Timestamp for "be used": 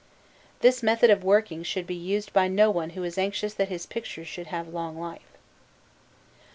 1.85-2.33